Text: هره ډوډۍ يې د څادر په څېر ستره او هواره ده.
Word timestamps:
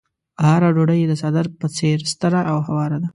هره 0.47 0.69
ډوډۍ 0.75 0.97
يې 1.01 1.07
د 1.09 1.13
څادر 1.21 1.45
په 1.59 1.67
څېر 1.77 1.97
ستره 2.11 2.41
او 2.51 2.57
هواره 2.67 2.97
ده. 3.03 3.09